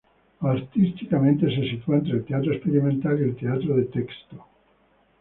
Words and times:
Artísticamente 0.53 1.45
se 1.55 1.61
sitúa 1.69 1.97
entre 1.97 2.13
el 2.13 2.25
teatro 2.25 2.51
experimental 2.53 3.19
y 3.19 3.23
el 3.23 3.35
teatro 3.35 3.75
de 3.75 3.83
texto. 3.83 4.43